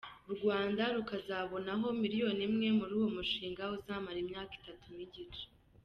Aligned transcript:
U 0.31 0.33
Rwanda 0.37 0.83
rukazabonaho 0.97 1.87
miliyoni 2.01 2.41
imwe, 2.47 2.67
muri 2.79 2.93
uwo 2.97 3.09
mushinga 3.17 3.63
uzamara 3.77 4.17
imyaka 4.23 4.53
itatu 4.59 4.87
n’igice. 4.95 5.43